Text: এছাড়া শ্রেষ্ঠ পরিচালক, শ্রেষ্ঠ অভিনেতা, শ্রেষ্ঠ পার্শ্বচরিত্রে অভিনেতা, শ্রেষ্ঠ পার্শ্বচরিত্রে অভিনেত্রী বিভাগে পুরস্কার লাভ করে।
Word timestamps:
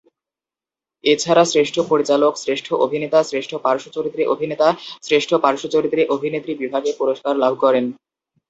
এছাড়া 1.03 1.43
শ্রেষ্ঠ 1.45 1.75
পরিচালক, 1.89 2.33
শ্রেষ্ঠ 2.37 2.67
অভিনেতা, 2.85 3.19
শ্রেষ্ঠ 3.23 3.51
পার্শ্বচরিত্রে 3.55 4.23
অভিনেতা, 4.25 4.67
শ্রেষ্ঠ 5.03 5.31
পার্শ্বচরিত্রে 5.35 6.01
অভিনেত্রী 6.15 6.53
বিভাগে 6.55 6.91
পুরস্কার 6.99 7.33
লাভ 7.37 7.53
করে। 7.59 7.79